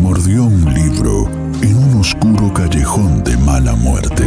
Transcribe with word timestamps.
Mordió 0.00 0.44
un 0.44 0.72
libro 0.72 1.26
en 1.62 1.76
un 1.76 2.00
oscuro 2.00 2.52
callejón 2.52 3.24
de 3.24 3.36
mala 3.38 3.74
muerte. 3.74 4.24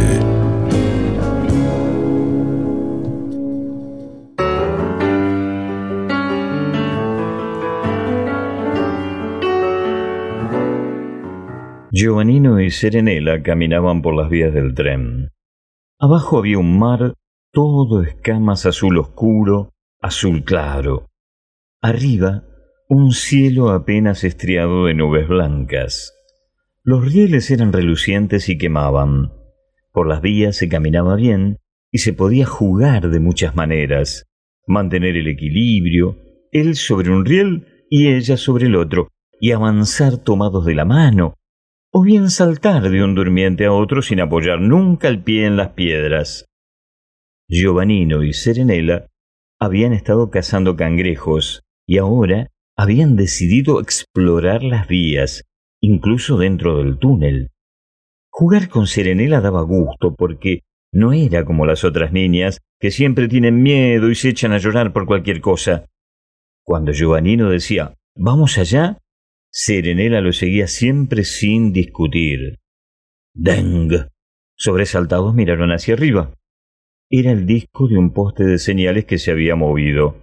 Giovannino 11.92 12.60
y 12.60 12.70
Serenela 12.70 13.42
caminaban 13.42 14.02
por 14.02 14.14
las 14.14 14.28
vías 14.28 14.54
del 14.54 14.74
tren. 14.74 15.30
Abajo 15.98 16.38
había 16.38 16.58
un 16.58 16.78
mar 16.78 17.14
todo 17.52 18.02
escamas 18.02 18.64
azul 18.64 18.98
oscuro, 18.98 19.72
azul 20.00 20.44
claro. 20.44 21.08
Arriba, 21.82 22.44
un 22.92 23.12
cielo 23.12 23.70
apenas 23.70 24.24
estriado 24.24 24.86
de 24.86 24.94
nubes 24.94 25.28
blancas. 25.28 26.12
Los 26.82 27.04
rieles 27.04 27.48
eran 27.52 27.72
relucientes 27.72 28.48
y 28.48 28.58
quemaban. 28.58 29.30
Por 29.92 30.08
las 30.08 30.20
vías 30.20 30.56
se 30.56 30.68
caminaba 30.68 31.14
bien 31.14 31.58
y 31.92 31.98
se 31.98 32.12
podía 32.12 32.46
jugar 32.46 33.10
de 33.10 33.20
muchas 33.20 33.54
maneras. 33.54 34.26
Mantener 34.66 35.16
el 35.16 35.28
equilibrio, 35.28 36.18
él 36.50 36.74
sobre 36.74 37.10
un 37.10 37.24
riel 37.24 37.86
y 37.88 38.08
ella 38.08 38.36
sobre 38.36 38.66
el 38.66 38.74
otro, 38.74 39.06
y 39.40 39.52
avanzar 39.52 40.16
tomados 40.16 40.66
de 40.66 40.74
la 40.74 40.84
mano, 40.84 41.34
o 41.92 42.02
bien 42.02 42.28
saltar 42.28 42.90
de 42.90 43.04
un 43.04 43.14
durmiente 43.14 43.66
a 43.66 43.72
otro 43.72 44.02
sin 44.02 44.18
apoyar 44.18 44.60
nunca 44.60 45.06
el 45.06 45.22
pie 45.22 45.46
en 45.46 45.56
las 45.56 45.74
piedras. 45.74 46.44
Giovannino 47.48 48.24
y 48.24 48.32
Serenela 48.32 49.06
habían 49.60 49.92
estado 49.92 50.28
cazando 50.30 50.74
cangrejos 50.74 51.62
y 51.86 51.98
ahora 51.98 52.50
habían 52.80 53.14
decidido 53.14 53.78
explorar 53.78 54.62
las 54.62 54.88
vías, 54.88 55.44
incluso 55.82 56.38
dentro 56.38 56.78
del 56.78 56.98
túnel. 56.98 57.50
Jugar 58.30 58.70
con 58.70 58.86
Serenela 58.86 59.42
daba 59.42 59.60
gusto 59.60 60.14
porque 60.14 60.62
no 60.90 61.12
era 61.12 61.44
como 61.44 61.66
las 61.66 61.84
otras 61.84 62.10
niñas 62.10 62.60
que 62.80 62.90
siempre 62.90 63.28
tienen 63.28 63.62
miedo 63.62 64.10
y 64.10 64.14
se 64.14 64.30
echan 64.30 64.52
a 64.52 64.58
llorar 64.58 64.94
por 64.94 65.04
cualquier 65.04 65.42
cosa. 65.42 65.90
Cuando 66.64 66.92
Giovannino 66.92 67.50
decía 67.50 67.92
vamos 68.16 68.56
allá, 68.56 68.96
Serenela 69.52 70.22
lo 70.22 70.32
seguía 70.32 70.66
siempre 70.66 71.24
sin 71.24 71.74
discutir. 71.74 72.60
Deng. 73.34 74.08
Sobresaltados 74.56 75.34
miraron 75.34 75.70
hacia 75.70 75.92
arriba. 75.92 76.32
Era 77.10 77.32
el 77.32 77.44
disco 77.44 77.88
de 77.88 77.98
un 77.98 78.14
poste 78.14 78.44
de 78.44 78.58
señales 78.58 79.04
que 79.04 79.18
se 79.18 79.32
había 79.32 79.54
movido. 79.54 80.22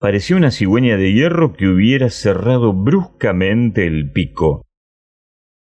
Parecía 0.00 0.36
una 0.36 0.52
cigüeña 0.52 0.96
de 0.96 1.12
hierro 1.12 1.54
que 1.54 1.66
hubiera 1.66 2.08
cerrado 2.08 2.72
bruscamente 2.72 3.86
el 3.86 4.12
pico. 4.12 4.64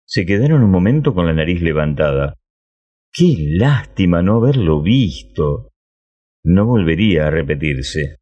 Se 0.06 0.24
quedaron 0.24 0.62
un 0.62 0.70
momento 0.70 1.14
con 1.14 1.26
la 1.26 1.32
nariz 1.32 1.60
levantada. 1.60 2.36
Qué 3.12 3.34
lástima 3.38 4.22
no 4.22 4.36
haberlo 4.36 4.82
visto. 4.82 5.72
No 6.44 6.64
volvería 6.64 7.26
a 7.26 7.30
repetirse. 7.30 8.18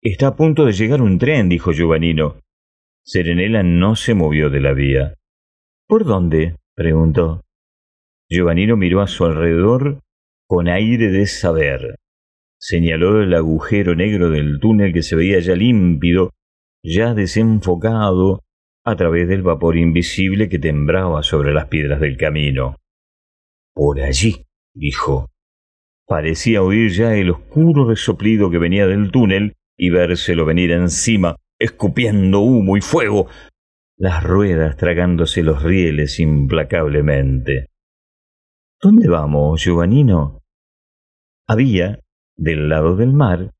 Está 0.00 0.28
a 0.28 0.36
punto 0.36 0.64
de 0.64 0.72
llegar 0.72 1.00
un 1.00 1.18
tren, 1.18 1.48
dijo 1.48 1.72
Giovannino. 1.72 2.40
Serenela 3.04 3.62
no 3.62 3.94
se 3.94 4.14
movió 4.14 4.50
de 4.50 4.60
la 4.60 4.72
vía. 4.72 5.14
¿Por 5.86 6.04
dónde? 6.04 6.56
preguntó. 6.74 7.42
Giovannino 8.28 8.76
miró 8.76 9.00
a 9.00 9.06
su 9.06 9.24
alrededor 9.24 10.00
con 10.48 10.66
aire 10.66 11.08
de 11.10 11.26
saber. 11.26 11.96
Señaló 12.64 13.20
el 13.20 13.34
agujero 13.34 13.96
negro 13.96 14.30
del 14.30 14.60
túnel 14.60 14.92
que 14.92 15.02
se 15.02 15.16
veía 15.16 15.40
ya 15.40 15.56
límpido, 15.56 16.30
ya 16.84 17.12
desenfocado, 17.12 18.44
a 18.84 18.94
través 18.94 19.26
del 19.26 19.42
vapor 19.42 19.76
invisible 19.76 20.48
que 20.48 20.60
tembraba 20.60 21.24
sobre 21.24 21.52
las 21.52 21.66
piedras 21.66 22.00
del 22.00 22.16
camino. 22.16 22.76
Por 23.74 24.00
allí, 24.00 24.46
dijo. 24.74 25.28
Parecía 26.06 26.62
oír 26.62 26.92
ya 26.92 27.16
el 27.16 27.30
oscuro 27.30 27.88
resoplido 27.88 28.48
que 28.48 28.58
venía 28.58 28.86
del 28.86 29.10
túnel 29.10 29.54
y 29.76 29.90
vérselo 29.90 30.44
venir 30.44 30.70
encima, 30.70 31.34
escupiendo 31.58 32.42
humo 32.42 32.76
y 32.76 32.80
fuego, 32.80 33.26
las 33.96 34.22
ruedas 34.22 34.76
tragándose 34.76 35.42
los 35.42 35.64
rieles 35.64 36.20
implacablemente. 36.20 37.70
¿Dónde 38.80 39.08
vamos, 39.08 39.64
Giovannino? 39.64 40.42
Había, 41.48 41.98
del 42.42 42.68
lado 42.68 42.96
del 42.96 43.12
mar, 43.12 43.52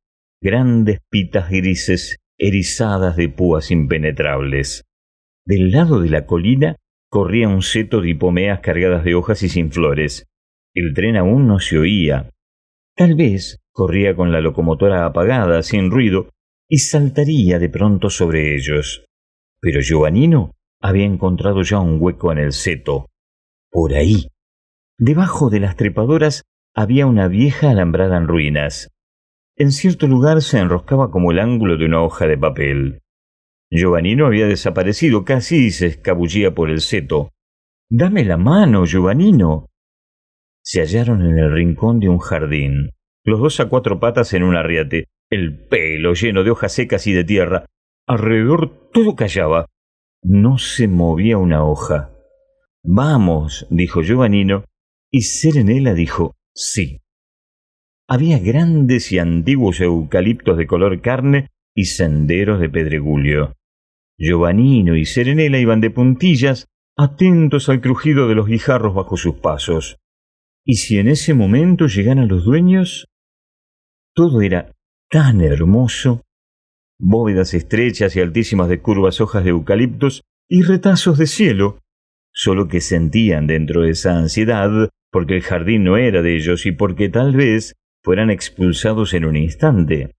grandes 0.43 0.98
pitas 1.09 1.50
grises 1.50 2.19
erizadas 2.37 3.15
de 3.15 3.28
púas 3.28 3.70
impenetrables. 3.70 4.82
Del 5.47 5.70
lado 5.70 6.00
de 6.00 6.10
la 6.10 6.26
colina 6.26 6.75
corría 7.09 7.48
un 7.48 7.62
seto 7.62 8.00
de 8.00 8.10
hipomeas 8.10 8.59
cargadas 8.59 9.04
de 9.04 9.15
hojas 9.15 9.44
y 9.44 9.48
sin 9.48 9.71
flores. 9.71 10.26
El 10.75 10.94
tren 10.94 11.16
aún 11.16 11.47
no 11.47 11.60
se 11.60 11.78
oía. 11.78 12.31
Tal 12.97 13.15
vez 13.15 13.60
corría 13.71 14.16
con 14.16 14.32
la 14.32 14.41
locomotora 14.41 15.06
apagada, 15.06 15.62
sin 15.62 15.92
ruido, 15.92 16.31
y 16.69 16.78
saltaría 16.78 17.60
de 17.60 17.69
pronto 17.69 18.10
sobre 18.10 18.56
ellos. 18.56 19.04
Pero 19.60 19.81
Giovannino 19.81 20.56
había 20.81 21.04
encontrado 21.04 21.62
ya 21.62 21.78
un 21.78 21.98
hueco 22.00 22.32
en 22.32 22.38
el 22.38 22.53
seto. 22.53 23.06
Por 23.71 23.94
ahí. 23.94 24.26
Debajo 24.98 25.50
de 25.50 25.60
las 25.60 25.76
trepadoras 25.76 26.42
había 26.75 27.06
una 27.06 27.28
vieja 27.28 27.71
alambrada 27.71 28.16
en 28.16 28.28
ruinas. 28.28 28.91
En 29.56 29.72
cierto 29.72 30.06
lugar 30.06 30.41
se 30.43 30.59
enroscaba 30.59 31.10
como 31.10 31.31
el 31.31 31.38
ángulo 31.38 31.77
de 31.77 31.84
una 31.84 32.03
hoja 32.03 32.27
de 32.27 32.38
papel. 32.38 33.03
Giovannino 33.71 34.27
había 34.27 34.47
desaparecido 34.47 35.25
casi 35.25 35.66
y 35.66 35.71
se 35.71 35.87
escabullía 35.87 36.55
por 36.55 36.71
el 36.71 36.81
seto. 36.81 37.31
Dame 37.91 38.25
la 38.25 38.37
mano, 38.37 38.87
Giovannino. 38.87 39.69
Se 40.62 40.81
hallaron 40.81 41.22
en 41.22 41.38
el 41.38 41.53
rincón 41.53 42.00
de 42.00 42.09
un 42.09 42.19
jardín, 42.19 42.91
los 43.25 43.41
dos 43.41 43.60
a 43.60 43.69
cuatro 43.69 44.00
patas 44.00 44.33
en 44.33 44.43
un 44.43 44.56
arriate, 44.56 45.09
el 45.31 45.66
pelo 45.69 46.15
lleno 46.15 46.44
de 46.44 46.50
hojas 46.50 46.72
secas 46.72 47.06
y 47.06 47.12
de 47.12 47.25
tierra. 47.25 47.66
Alrededor 48.06 48.91
todo 48.93 49.15
callaba. 49.15 49.66
No 50.22 50.59
se 50.59 50.89
movía 50.89 51.39
una 51.39 51.65
hoja. 51.65 52.12
Vamos, 52.83 53.66
dijo 53.71 54.03
Giovannino, 54.03 54.65
y 55.10 55.22
Serenela 55.22 55.94
dijo 55.94 56.34
Sí. 56.55 57.01
Había 58.09 58.39
grandes 58.39 59.11
y 59.13 59.19
antiguos 59.19 59.81
eucaliptos 59.81 60.59
de 60.59 60.67
color 60.67 61.01
carne 61.01 61.49
y 61.75 61.87
senderos 61.87 62.61
de 62.61 62.69
pedregulio. 62.69 63.55
Giovannino 64.19 64.97
y 64.97 65.07
Serenela 65.07 65.59
iban 65.59 65.81
de 65.81 65.91
puntillas, 65.91 66.67
atentos 66.97 67.69
al 67.69 67.81
crujido 67.81 68.29
de 68.29 68.35
los 68.35 68.47
guijarros 68.47 68.95
bajo 68.95 69.17
sus 69.17 69.37
pasos. 69.37 69.97
¿Y 70.65 70.75
si 70.75 70.99
en 70.99 71.09
ese 71.09 71.35
momento 71.35 71.87
llegaran 71.87 72.29
los 72.29 72.45
dueños? 72.45 73.09
Todo 74.15 74.43
era 74.43 74.73
tan 75.09 75.41
hermoso. 75.41 76.23
Bóvedas 77.01 77.55
estrechas 77.55 78.15
y 78.15 78.21
altísimas 78.21 78.69
de 78.69 78.81
curvas 78.81 79.21
hojas 79.21 79.43
de 79.43 79.51
eucaliptos 79.51 80.22
y 80.48 80.63
retazos 80.63 81.19
de 81.19 81.27
cielo, 81.27 81.78
solo 82.33 82.69
que 82.69 82.81
sentían 82.81 83.47
dentro 83.47 83.83
de 83.83 83.91
esa 83.91 84.19
ansiedad 84.19 84.91
porque 85.12 85.36
el 85.36 85.42
jardín 85.42 85.84
no 85.84 85.97
era 85.98 86.22
de 86.22 86.34
ellos 86.34 86.64
y 86.66 86.72
porque 86.72 87.10
tal 87.10 87.36
vez 87.36 87.74
fueran 88.03 88.30
expulsados 88.30 89.14
en 89.14 89.26
un 89.26 89.36
instante. 89.36 90.16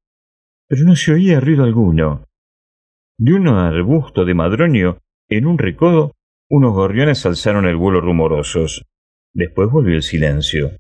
Pero 0.70 0.86
no 0.86 0.96
se 0.96 1.14
oía 1.14 1.40
ruido 1.40 1.64
alguno. 1.64 2.28
De 3.18 3.34
un 3.34 3.48
arbusto 3.48 4.24
de 4.24 4.36
madroño, 4.36 5.00
en 5.30 5.48
un 5.48 5.58
recodo, 5.58 6.14
unos 6.50 6.74
gorriones 6.74 7.26
alzaron 7.26 7.66
el 7.66 7.76
vuelo 7.76 8.02
rumorosos. 8.02 8.86
Después 9.34 9.70
volvió 9.72 9.96
el 9.96 10.04
silencio. 10.04 10.78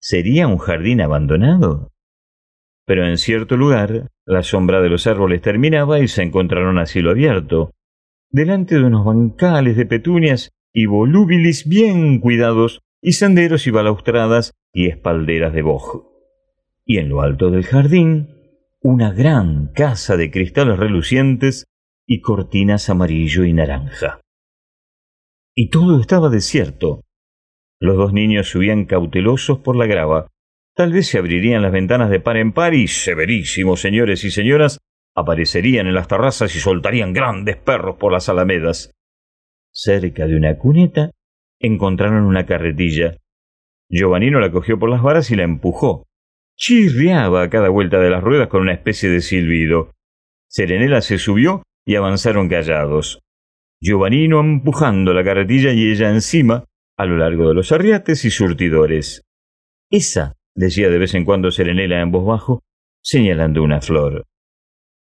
¿Sería 0.00 0.48
un 0.48 0.58
jardín 0.58 1.00
abandonado? 1.00 1.92
Pero 2.86 3.06
en 3.06 3.18
cierto 3.18 3.56
lugar, 3.56 4.10
la 4.26 4.42
sombra 4.42 4.80
de 4.80 4.88
los 4.88 5.06
árboles 5.06 5.42
terminaba 5.42 6.00
y 6.00 6.08
se 6.08 6.22
encontraron 6.22 6.78
a 6.78 6.86
cielo 6.86 7.10
abierto, 7.10 7.72
delante 8.30 8.76
de 8.76 8.84
unos 8.84 9.04
bancales 9.04 9.76
de 9.76 9.86
petunias 9.86 10.50
y 10.72 10.86
volúbilis 10.86 11.68
bien 11.68 12.18
cuidados 12.18 12.80
y 13.00 13.12
senderos 13.12 13.66
y 13.66 13.70
balaustradas 13.70 14.54
y 14.72 14.88
espalderas 14.88 15.52
de 15.52 15.62
boj. 15.62 16.06
Y 16.84 16.98
en 16.98 17.08
lo 17.08 17.20
alto 17.20 17.50
del 17.50 17.64
jardín, 17.64 18.28
una 18.80 19.12
gran 19.12 19.72
casa 19.74 20.16
de 20.16 20.30
cristales 20.30 20.78
relucientes 20.78 21.64
y 22.06 22.20
cortinas 22.20 22.88
amarillo 22.88 23.44
y 23.44 23.52
naranja. 23.52 24.20
Y 25.54 25.70
todo 25.70 26.00
estaba 26.00 26.30
desierto. 26.30 27.02
Los 27.80 27.96
dos 27.96 28.12
niños 28.12 28.48
subían 28.48 28.86
cautelosos 28.86 29.58
por 29.58 29.76
la 29.76 29.86
grava. 29.86 30.28
Tal 30.74 30.92
vez 30.92 31.08
se 31.08 31.18
abrirían 31.18 31.62
las 31.62 31.72
ventanas 31.72 32.10
de 32.10 32.20
par 32.20 32.36
en 32.36 32.52
par 32.52 32.74
y 32.74 32.88
severísimos 32.88 33.80
señores 33.80 34.24
y 34.24 34.30
señoras 34.30 34.78
aparecerían 35.14 35.88
en 35.88 35.94
las 35.94 36.06
terrazas 36.06 36.54
y 36.54 36.60
soltarían 36.60 37.12
grandes 37.12 37.56
perros 37.56 37.96
por 37.96 38.12
las 38.12 38.28
alamedas. 38.28 38.92
Cerca 39.72 40.26
de 40.26 40.36
una 40.36 40.56
cuneta 40.56 41.10
encontraron 41.60 42.24
una 42.24 42.46
carretilla. 42.46 43.18
Giovannino 43.90 44.40
la 44.40 44.50
cogió 44.50 44.78
por 44.78 44.90
las 44.90 45.02
varas 45.02 45.30
y 45.30 45.36
la 45.36 45.44
empujó. 45.44 46.06
Chirriaba 46.56 47.42
a 47.42 47.50
cada 47.50 47.68
vuelta 47.68 47.98
de 48.00 48.10
las 48.10 48.22
ruedas 48.22 48.48
con 48.48 48.62
una 48.62 48.74
especie 48.74 49.08
de 49.08 49.20
silbido. 49.20 49.92
Serenela 50.48 51.00
se 51.00 51.18
subió 51.18 51.62
y 51.86 51.94
avanzaron 51.94 52.48
callados. 52.48 53.20
Giovannino 53.80 54.40
empujando 54.40 55.14
la 55.14 55.24
carretilla 55.24 55.72
y 55.72 55.90
ella 55.90 56.10
encima, 56.10 56.64
a 56.96 57.06
lo 57.06 57.16
largo 57.16 57.48
de 57.48 57.54
los 57.54 57.70
arriates 57.70 58.24
y 58.24 58.30
surtidores. 58.30 59.22
Esa, 59.90 60.34
decía 60.54 60.90
de 60.90 60.98
vez 60.98 61.14
en 61.14 61.24
cuando 61.24 61.50
Serenela 61.50 62.02
en 62.02 62.10
voz 62.10 62.26
bajo, 62.26 62.62
señalando 63.00 63.62
una 63.62 63.80
flor. 63.80 64.26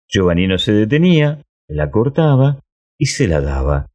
Giovannino 0.08 0.58
se 0.60 0.74
detenía, 0.74 1.42
la 1.68 1.90
cortaba 1.90 2.62
y 2.98 3.08
se 3.08 3.28
la 3.28 3.42
daba. 3.42 3.88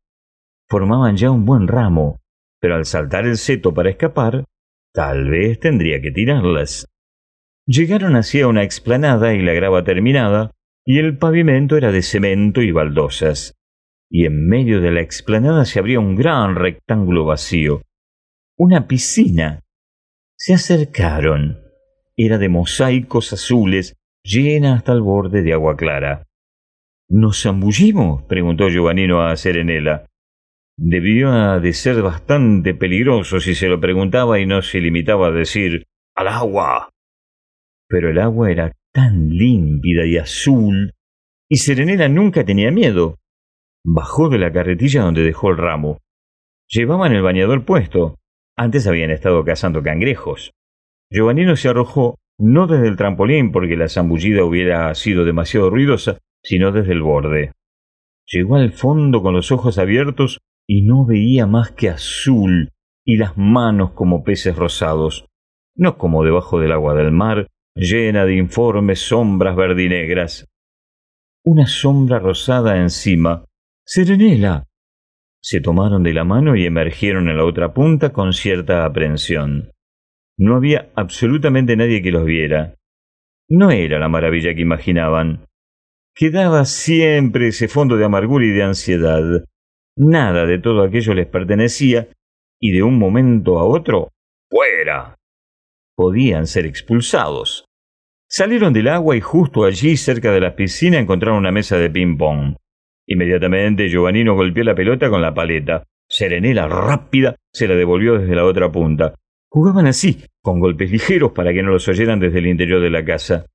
Formaban 0.68 1.16
ya 1.16 1.30
un 1.30 1.44
buen 1.44 1.68
ramo, 1.68 2.21
pero 2.62 2.76
al 2.76 2.86
saltar 2.86 3.26
el 3.26 3.38
seto 3.38 3.74
para 3.74 3.90
escapar, 3.90 4.44
tal 4.94 5.28
vez 5.28 5.58
tendría 5.58 6.00
que 6.00 6.12
tirarlas. 6.12 6.86
Llegaron 7.66 8.14
hacia 8.14 8.46
una 8.46 8.62
explanada 8.62 9.34
y 9.34 9.42
la 9.42 9.52
grava 9.52 9.82
terminada, 9.82 10.52
y 10.86 11.00
el 11.00 11.18
pavimento 11.18 11.76
era 11.76 11.90
de 11.90 12.02
cemento 12.02 12.62
y 12.62 12.70
baldosas, 12.70 13.54
y 14.08 14.26
en 14.26 14.46
medio 14.46 14.80
de 14.80 14.92
la 14.92 15.00
explanada 15.00 15.64
se 15.64 15.80
abría 15.80 15.98
un 15.98 16.14
gran 16.14 16.54
rectángulo 16.54 17.24
vacío, 17.24 17.82
una 18.56 18.86
piscina. 18.86 19.60
Se 20.36 20.54
acercaron. 20.54 21.58
Era 22.16 22.38
de 22.38 22.48
mosaicos 22.48 23.32
azules, 23.32 23.96
llena 24.22 24.74
hasta 24.74 24.92
el 24.92 25.00
borde 25.00 25.42
de 25.42 25.52
agua 25.52 25.76
clara. 25.76 26.28
¿Nos 27.08 27.42
zambullimos? 27.42 28.22
preguntó 28.24 28.68
Giovannino 28.68 29.22
a 29.22 29.34
Serenela. 29.36 30.06
Debía 30.76 31.58
de 31.60 31.72
ser 31.74 32.02
bastante 32.02 32.74
peligroso 32.74 33.40
si 33.40 33.54
se 33.54 33.68
lo 33.68 33.78
preguntaba 33.80 34.40
y 34.40 34.46
no 34.46 34.62
se 34.62 34.80
limitaba 34.80 35.28
a 35.28 35.32
decir 35.32 35.84
al 36.14 36.28
agua. 36.28 36.90
Pero 37.88 38.10
el 38.10 38.18
agua 38.18 38.50
era 38.50 38.72
tan 38.92 39.28
límpida 39.28 40.06
y 40.06 40.16
azul, 40.16 40.94
y 41.48 41.56
Serenela 41.56 42.08
nunca 42.08 42.44
tenía 42.44 42.70
miedo. 42.70 43.18
Bajó 43.84 44.28
de 44.30 44.38
la 44.38 44.52
carretilla 44.52 45.02
donde 45.02 45.22
dejó 45.22 45.50
el 45.50 45.58
ramo. 45.58 45.98
Llevaban 46.68 47.12
el 47.12 47.22
bañador 47.22 47.64
puesto. 47.64 48.18
Antes 48.56 48.86
habían 48.86 49.10
estado 49.10 49.44
cazando 49.44 49.82
cangrejos. 49.82 50.52
Giovannino 51.10 51.56
se 51.56 51.68
arrojó, 51.68 52.18
no 52.38 52.66
desde 52.66 52.88
el 52.88 52.96
trampolín 52.96 53.52
porque 53.52 53.76
la 53.76 53.88
zambullida 53.88 54.44
hubiera 54.44 54.94
sido 54.94 55.24
demasiado 55.24 55.68
ruidosa, 55.68 56.18
sino 56.42 56.72
desde 56.72 56.92
el 56.92 57.02
borde. 57.02 57.52
Llegó 58.26 58.56
al 58.56 58.72
fondo 58.72 59.22
con 59.22 59.34
los 59.34 59.52
ojos 59.52 59.78
abiertos 59.78 60.38
y 60.68 60.82
no 60.82 61.04
veía 61.04 61.46
más 61.46 61.72
que 61.72 61.88
azul 61.88 62.70
y 63.04 63.16
las 63.16 63.36
manos 63.36 63.92
como 63.92 64.22
peces 64.22 64.56
rosados, 64.56 65.26
no 65.74 65.98
como 65.98 66.24
debajo 66.24 66.60
del 66.60 66.72
agua 66.72 66.94
del 66.94 67.12
mar, 67.12 67.48
llena 67.74 68.24
de 68.24 68.36
informes 68.36 69.00
sombras 69.00 69.56
verdinegras. 69.56 70.46
Una 71.44 71.66
sombra 71.66 72.18
rosada 72.18 72.78
encima. 72.78 73.44
Serenela. 73.84 74.64
Se 75.42 75.60
tomaron 75.60 76.04
de 76.04 76.14
la 76.14 76.22
mano 76.22 76.54
y 76.54 76.66
emergieron 76.66 77.28
en 77.28 77.36
la 77.36 77.44
otra 77.44 77.74
punta 77.74 78.12
con 78.12 78.32
cierta 78.32 78.84
aprensión. 78.84 79.72
No 80.38 80.56
había 80.56 80.92
absolutamente 80.94 81.76
nadie 81.76 82.00
que 82.00 82.12
los 82.12 82.24
viera. 82.24 82.76
No 83.48 83.70
era 83.72 83.98
la 83.98 84.08
maravilla 84.08 84.54
que 84.54 84.62
imaginaban. 84.62 85.46
Quedaba 86.14 86.64
siempre 86.64 87.48
ese 87.48 87.68
fondo 87.68 87.96
de 87.96 88.04
amargura 88.04 88.44
y 88.44 88.50
de 88.50 88.62
ansiedad. 88.62 89.44
Nada 89.96 90.46
de 90.46 90.58
todo 90.58 90.82
aquello 90.82 91.14
les 91.14 91.26
pertenecía, 91.26 92.08
y 92.60 92.72
de 92.72 92.82
un 92.82 92.98
momento 92.98 93.58
a 93.58 93.64
otro, 93.64 94.08
¡fuera! 94.48 95.16
podían 95.94 96.46
ser 96.46 96.66
expulsados. 96.66 97.66
Salieron 98.28 98.72
del 98.72 98.88
agua 98.88 99.16
y 99.16 99.20
justo 99.20 99.64
allí, 99.64 99.96
cerca 99.96 100.32
de 100.32 100.40
la 100.40 100.56
piscina, 100.56 100.98
encontraron 100.98 101.38
una 101.38 101.52
mesa 101.52 101.76
de 101.76 101.90
ping-pong. 101.90 102.56
Inmediatamente 103.06 103.88
Giovannino 103.88 104.34
golpeó 104.34 104.64
la 104.64 104.74
pelota 104.74 105.10
con 105.10 105.20
la 105.20 105.34
paleta. 105.34 105.84
Serenela, 106.08 106.66
rápida, 106.66 107.36
se 107.52 107.68
la 107.68 107.74
devolvió 107.74 108.18
desde 108.18 108.34
la 108.34 108.44
otra 108.44 108.72
punta. 108.72 109.14
Jugaban 109.50 109.86
así, 109.86 110.24
con 110.40 110.60
golpes 110.60 110.90
ligeros 110.90 111.32
para 111.32 111.52
que 111.52 111.62
no 111.62 111.72
los 111.72 111.86
oyeran 111.88 112.20
desde 112.20 112.38
el 112.38 112.46
interior 112.46 112.80
de 112.80 112.90
la 112.90 113.04
casa. 113.04 113.46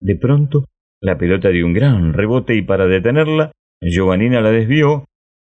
De 0.00 0.16
pronto, 0.16 0.64
la 1.00 1.16
pelota 1.16 1.50
dio 1.50 1.64
un 1.64 1.74
gran 1.74 2.12
rebote 2.12 2.56
y 2.56 2.62
para 2.62 2.86
detenerla, 2.86 3.52
Giovannina 3.80 4.40
la 4.40 4.50
desvió 4.50 5.04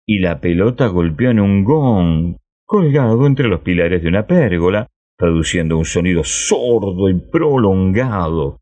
y 0.09 0.21
la 0.21 0.41
pelota 0.41 0.87
golpeó 0.87 1.31
en 1.31 1.39
un 1.39 1.65
gong 1.65 2.37
colgado 2.65 3.27
entre 3.27 3.47
los 3.47 3.61
pilares 3.61 4.03
de 4.03 4.09
una 4.09 4.27
pérgola, 4.27 4.87
produciendo 5.19 5.77
un 5.77 5.85
sonido 5.85 6.25
sordo 6.25 7.11
y 7.11 7.21
prolongado. 7.21 8.59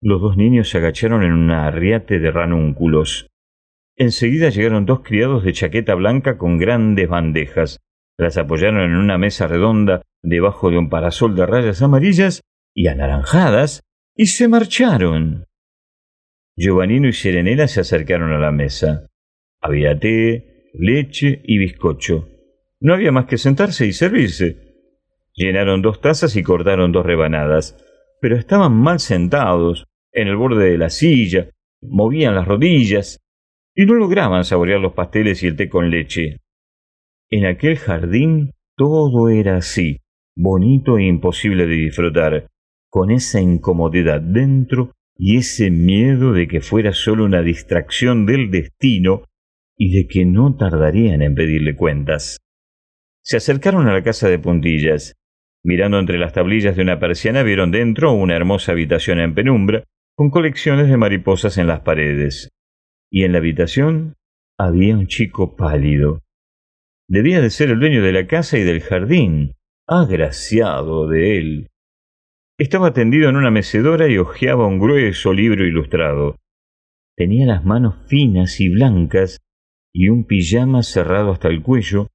Los 0.00 0.20
dos 0.20 0.36
niños 0.36 0.68
se 0.68 0.78
agacharon 0.78 1.24
en 1.24 1.32
un 1.32 1.50
arriate 1.50 2.20
de 2.20 2.30
ranúnculos. 2.30 3.26
Enseguida 3.96 4.50
llegaron 4.50 4.86
dos 4.86 5.00
criados 5.00 5.42
de 5.42 5.52
chaqueta 5.52 5.96
blanca 5.96 6.38
con 6.38 6.56
grandes 6.58 7.08
bandejas. 7.08 7.80
Las 8.16 8.36
apoyaron 8.36 8.80
en 8.82 8.94
una 8.94 9.18
mesa 9.18 9.48
redonda 9.48 10.02
debajo 10.22 10.70
de 10.70 10.78
un 10.78 10.88
parasol 10.88 11.34
de 11.34 11.46
rayas 11.46 11.82
amarillas 11.82 12.42
y 12.76 12.86
anaranjadas 12.86 13.82
y 14.14 14.26
se 14.26 14.46
marcharon. 14.46 15.46
Giovannino 16.56 17.08
y 17.08 17.12
Serenela 17.12 17.66
se 17.66 17.80
acercaron 17.80 18.32
a 18.32 18.38
la 18.38 18.52
mesa. 18.52 19.08
Había 19.66 19.98
té, 19.98 20.68
leche 20.74 21.40
y 21.42 21.56
bizcocho. 21.56 22.28
No 22.80 22.92
había 22.92 23.12
más 23.12 23.24
que 23.24 23.38
sentarse 23.38 23.86
y 23.86 23.94
servirse. 23.94 24.58
Llenaron 25.32 25.80
dos 25.80 26.02
tazas 26.02 26.36
y 26.36 26.42
cortaron 26.42 26.92
dos 26.92 27.06
rebanadas, 27.06 27.74
pero 28.20 28.36
estaban 28.36 28.74
mal 28.74 29.00
sentados, 29.00 29.86
en 30.12 30.28
el 30.28 30.36
borde 30.36 30.70
de 30.70 30.76
la 30.76 30.90
silla, 30.90 31.48
movían 31.80 32.34
las 32.34 32.46
rodillas, 32.46 33.18
y 33.74 33.86
no 33.86 33.94
lograban 33.94 34.44
saborear 34.44 34.80
los 34.80 34.92
pasteles 34.92 35.42
y 35.42 35.46
el 35.46 35.56
té 35.56 35.70
con 35.70 35.88
leche. 35.88 36.40
En 37.30 37.46
aquel 37.46 37.78
jardín 37.78 38.50
todo 38.76 39.30
era 39.30 39.56
así, 39.56 40.00
bonito 40.36 40.98
e 40.98 41.04
imposible 41.04 41.66
de 41.66 41.74
disfrutar, 41.74 42.48
con 42.90 43.10
esa 43.10 43.40
incomodidad 43.40 44.20
dentro 44.20 44.92
y 45.16 45.38
ese 45.38 45.70
miedo 45.70 46.34
de 46.34 46.48
que 46.48 46.60
fuera 46.60 46.92
solo 46.92 47.24
una 47.24 47.40
distracción 47.40 48.26
del 48.26 48.50
destino 48.50 49.24
y 49.76 49.96
de 49.96 50.06
que 50.06 50.24
no 50.24 50.56
tardarían 50.56 51.22
en 51.22 51.34
pedirle 51.34 51.74
cuentas. 51.76 52.38
Se 53.22 53.36
acercaron 53.36 53.88
a 53.88 53.92
la 53.92 54.02
casa 54.02 54.28
de 54.28 54.38
puntillas, 54.38 55.14
Mirando 55.64 55.98
entre 55.98 56.18
las 56.18 56.34
tablillas 56.34 56.76
de 56.76 56.82
una 56.82 57.00
persiana 57.00 57.42
vieron 57.42 57.70
dentro 57.70 58.12
una 58.12 58.36
hermosa 58.36 58.72
habitación 58.72 59.18
en 59.18 59.34
penumbra, 59.34 59.84
con 60.14 60.28
colecciones 60.30 60.88
de 60.88 60.98
mariposas 60.98 61.56
en 61.56 61.66
las 61.66 61.80
paredes. 61.80 62.50
Y 63.10 63.24
en 63.24 63.32
la 63.32 63.38
habitación 63.38 64.14
había 64.58 64.96
un 64.96 65.06
chico 65.06 65.56
pálido. 65.56 66.20
Debía 67.08 67.40
de 67.40 67.48
ser 67.48 67.70
el 67.70 67.80
dueño 67.80 68.02
de 68.02 68.12
la 68.12 68.26
casa 68.26 68.58
y 68.58 68.62
del 68.62 68.82
jardín, 68.82 69.52
agraciado 69.88 71.08
de 71.08 71.38
él. 71.38 71.66
Estaba 72.58 72.92
tendido 72.92 73.30
en 73.30 73.36
una 73.36 73.50
mecedora 73.50 74.06
y 74.08 74.18
hojeaba 74.18 74.66
un 74.66 74.78
grueso 74.78 75.32
libro 75.32 75.66
ilustrado. 75.66 76.36
Tenía 77.16 77.46
las 77.46 77.64
manos 77.64 78.06
finas 78.06 78.60
y 78.60 78.68
blancas 78.68 79.38
y 79.94 80.08
un 80.08 80.24
pijama 80.24 80.82
cerrado 80.82 81.30
hasta 81.30 81.48
el 81.48 81.62
cuello, 81.62 82.08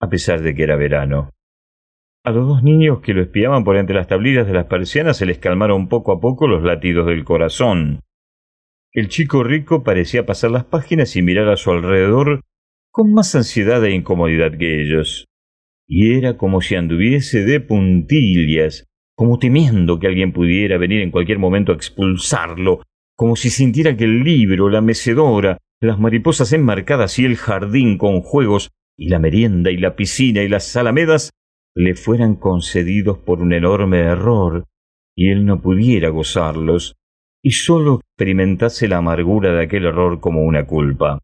a 0.00 0.08
pesar 0.08 0.40
de 0.40 0.54
que 0.54 0.62
era 0.62 0.76
verano. 0.76 1.30
A 2.24 2.32
los 2.32 2.48
dos 2.48 2.62
niños 2.62 3.00
que 3.02 3.14
lo 3.14 3.22
espiaban 3.22 3.62
por 3.62 3.76
entre 3.76 3.94
las 3.94 4.08
tablillas 4.08 4.46
de 4.46 4.54
las 4.54 4.64
persianas 4.64 5.18
se 5.18 5.26
les 5.26 5.38
calmaron 5.38 5.88
poco 5.88 6.12
a 6.12 6.18
poco 6.18 6.48
los 6.48 6.64
latidos 6.64 7.06
del 7.06 7.24
corazón. 7.24 8.00
El 8.92 9.08
chico 9.08 9.44
rico 9.44 9.84
parecía 9.84 10.24
pasar 10.24 10.50
las 10.50 10.64
páginas 10.64 11.14
y 11.14 11.22
mirar 11.22 11.48
a 11.48 11.56
su 11.56 11.70
alrededor 11.70 12.40
con 12.90 13.12
más 13.12 13.34
ansiedad 13.34 13.84
e 13.84 13.94
incomodidad 13.94 14.56
que 14.58 14.80
ellos. 14.80 15.26
Y 15.86 16.14
era 16.14 16.38
como 16.38 16.62
si 16.62 16.74
anduviese 16.74 17.44
de 17.44 17.60
puntillas, 17.60 18.86
como 19.14 19.38
temiendo 19.38 20.00
que 20.00 20.06
alguien 20.06 20.32
pudiera 20.32 20.78
venir 20.78 21.02
en 21.02 21.10
cualquier 21.10 21.38
momento 21.38 21.72
a 21.72 21.76
expulsarlo, 21.76 22.82
como 23.14 23.36
si 23.36 23.50
sintiera 23.50 23.96
que 23.96 24.04
el 24.04 24.24
libro, 24.24 24.68
la 24.68 24.80
mecedora, 24.80 25.58
las 25.80 25.98
mariposas 25.98 26.52
enmarcadas 26.52 27.18
y 27.18 27.24
el 27.24 27.36
jardín 27.36 27.98
con 27.98 28.20
juegos, 28.20 28.70
y 28.98 29.08
la 29.08 29.18
merienda 29.18 29.70
y 29.70 29.76
la 29.76 29.94
piscina 29.94 30.42
y 30.42 30.48
las 30.48 30.74
alamedas 30.76 31.30
le 31.74 31.94
fueran 31.94 32.36
concedidos 32.36 33.18
por 33.18 33.40
un 33.40 33.52
enorme 33.52 33.98
error 33.98 34.64
y 35.16 35.30
él 35.30 35.46
no 35.46 35.60
pudiera 35.62 36.10
gozarlos, 36.10 36.96
y 37.42 37.52
sólo 37.52 38.00
experimentase 38.00 38.86
la 38.86 38.98
amargura 38.98 39.52
de 39.52 39.64
aquel 39.64 39.86
error 39.86 40.20
como 40.20 40.42
una 40.42 40.66
culpa. 40.66 41.20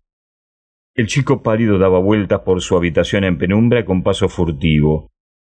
El 0.95 1.07
chico 1.07 1.43
pálido 1.43 1.79
daba 1.79 1.99
vueltas 1.99 2.41
por 2.41 2.61
su 2.63 2.77
habitación 2.77 3.25
en 3.25 3.39
penumbra 3.39 3.85
con 3.85 4.03
paso 4.03 4.29
furtivo. 4.29 5.11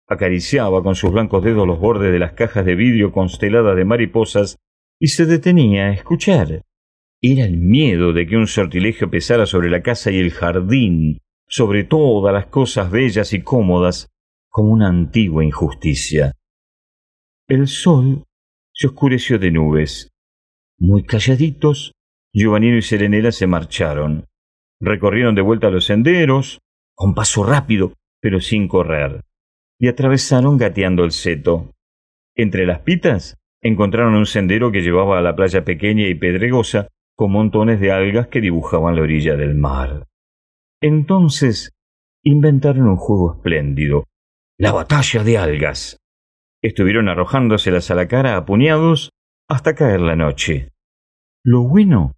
Acariciaba 0.08 0.82
con 0.82 0.96
sus 0.96 1.12
blancos 1.12 1.44
dedos 1.44 1.68
los 1.68 1.80
bordes 1.80 2.12
de 2.12 2.20
las 2.20 2.34
cajas 2.34 2.66
de 2.66 2.76
vidrio 2.76 3.12
consteladas 3.12 3.76
de 3.76 3.86
mariposas 3.86 4.58
y 5.00 5.08
se 5.08 5.26
detenía 5.26 5.88
a 5.88 5.94
escuchar. 5.94 6.64
Era 7.22 7.44
el 7.46 7.58
miedo 7.58 8.14
de 8.14 8.26
que 8.26 8.38
un 8.38 8.48
sortilegio 8.48 9.10
pesara 9.10 9.46
sobre 9.46 9.70
la 9.70 9.82
casa 9.82 10.10
y 10.10 10.20
el 10.20 10.32
jardín, 10.32 11.20
sobre 11.48 11.84
todas 11.84 12.34
las 12.34 12.46
cosas 12.46 12.92
bellas 12.92 13.34
y 13.34 13.42
cómodas, 13.42 14.10
como 14.48 14.72
una 14.72 14.88
antigua 14.88 15.44
injusticia. 15.44 16.34
El 17.48 17.68
sol 17.68 18.24
se 18.74 18.88
oscureció 18.88 19.38
de 19.38 19.52
nubes. 19.52 20.12
Muy 20.78 21.04
calladitos, 21.04 21.94
Giovannino 22.32 22.78
y 22.78 22.82
Serenela 22.82 23.32
se 23.32 23.48
marcharon. 23.48 24.26
Recorrieron 24.80 25.36
de 25.36 25.42
vuelta 25.42 25.70
los 25.70 25.86
senderos, 25.86 26.60
con 26.96 27.14
paso 27.14 27.44
rápido, 27.44 27.94
pero 28.22 28.40
sin 28.40 28.68
correr, 28.70 29.26
y 29.78 29.90
atravesaron 29.90 30.58
gateando 30.58 31.04
el 31.04 31.12
seto. 31.12 31.74
Entre 32.36 32.66
las 32.66 32.80
pitas 32.80 33.38
encontraron 33.62 34.16
un 34.16 34.26
sendero 34.26 34.72
que 34.72 34.82
llevaba 34.82 35.20
a 35.20 35.22
la 35.22 35.36
playa 35.36 35.66
pequeña 35.66 36.08
y 36.08 36.16
pedregosa, 36.16 36.88
con 37.20 37.34
montones 37.34 37.82
de 37.82 37.92
algas 37.92 38.30
que 38.30 38.40
dibujaban 38.40 38.96
la 38.96 39.02
orilla 39.02 39.36
del 39.36 39.54
mar. 39.54 40.08
Entonces 40.82 41.74
inventaron 42.24 42.88
un 42.88 42.96
juego 42.96 43.34
espléndido, 43.36 44.06
la 44.58 44.72
batalla 44.72 45.22
de 45.26 45.38
algas. 45.38 45.98
Estuvieron 46.64 47.10
arrojándoselas 47.10 47.92
a 47.92 47.96
la 47.96 48.08
cara 48.08 48.38
a 48.38 48.46
puñados 48.46 49.10
hasta 49.50 49.76
caer 49.76 50.00
la 50.00 50.16
noche. 50.16 50.70
Lo 51.44 51.64
bueno 51.64 52.14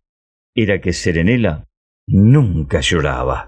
era 0.56 0.82
que 0.82 0.94
Serenela 0.94 1.66
nunca 2.08 2.82
lloraba. 2.82 3.48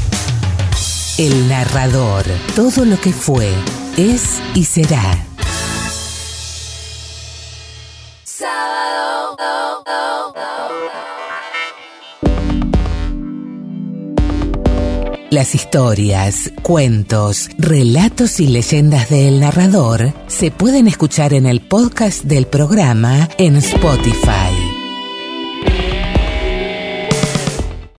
El 1.23 1.47
narrador, 1.49 2.23
todo 2.55 2.83
lo 2.83 2.99
que 2.99 3.13
fue, 3.13 3.47
es 3.95 4.41
y 4.55 4.63
será. 4.63 5.23
Las 15.29 15.53
historias, 15.53 16.51
cuentos, 16.63 17.51
relatos 17.59 18.39
y 18.39 18.47
leyendas 18.47 19.11
del 19.11 19.41
narrador 19.41 20.13
se 20.25 20.49
pueden 20.49 20.87
escuchar 20.87 21.35
en 21.35 21.45
el 21.45 21.61
podcast 21.61 22.23
del 22.23 22.47
programa 22.47 23.29
en 23.37 23.57
Spotify. 23.57 24.60